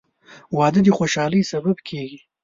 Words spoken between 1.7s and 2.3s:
کېږي.